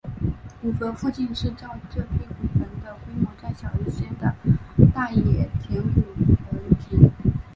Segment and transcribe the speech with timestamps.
[0.63, 4.33] 古坟附近是较这批古坟的规模再小一些的
[4.95, 6.01] 大野田古
[6.49, 7.11] 坟群。